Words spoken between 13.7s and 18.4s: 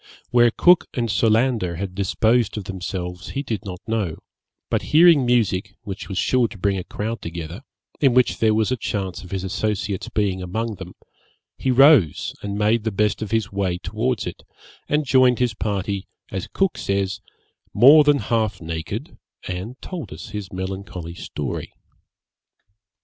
towards it, and joined his party, as Cook says, 'more than